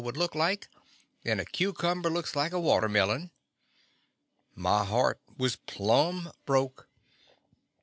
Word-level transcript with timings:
would 0.03 0.17
look 0.17 0.33
like, 0.33 0.67
than 1.23 1.39
a 1.39 1.45
cucumber 1.45 2.09
looks 2.09 2.35
like 2.35 2.51
a 2.53 2.59
water 2.59 2.89
melon. 2.89 3.29
My 4.55 4.83
heart 4.83 5.19
was 5.37 5.57
plumb 5.57 6.31
broke. 6.43 6.87